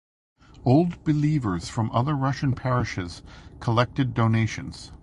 [0.65, 3.21] Old Believers from other Russian parishes
[3.59, 4.91] collected donations.